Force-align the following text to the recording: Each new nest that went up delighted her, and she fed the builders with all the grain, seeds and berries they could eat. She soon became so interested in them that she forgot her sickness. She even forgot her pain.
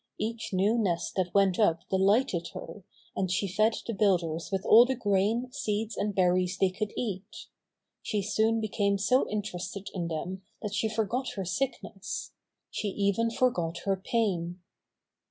Each 0.17 0.51
new 0.51 0.79
nest 0.79 1.13
that 1.15 1.31
went 1.31 1.59
up 1.59 1.87
delighted 1.91 2.47
her, 2.55 2.83
and 3.15 3.29
she 3.29 3.47
fed 3.47 3.75
the 3.85 3.93
builders 3.93 4.49
with 4.51 4.65
all 4.65 4.83
the 4.83 4.95
grain, 4.95 5.51
seeds 5.51 5.95
and 5.95 6.15
berries 6.15 6.57
they 6.57 6.71
could 6.71 6.91
eat. 6.97 7.45
She 8.01 8.23
soon 8.23 8.59
became 8.59 8.97
so 8.97 9.29
interested 9.29 9.89
in 9.93 10.07
them 10.07 10.41
that 10.63 10.73
she 10.73 10.89
forgot 10.89 11.33
her 11.35 11.45
sickness. 11.45 12.31
She 12.71 12.87
even 12.87 13.29
forgot 13.29 13.77
her 13.85 13.95
pain. 13.95 14.61